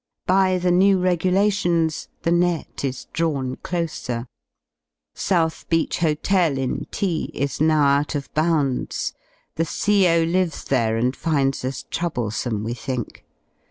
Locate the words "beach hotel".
5.69-6.57